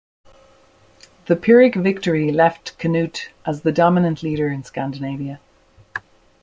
The 1.27 1.35
Pyrrhic 1.35 1.75
victory 1.75 2.31
left 2.31 2.75
Cnut 2.79 3.27
as 3.45 3.61
the 3.61 3.71
dominant 3.71 4.23
leader 4.23 4.49
in 4.49 4.63
Scandinavia. 4.63 5.39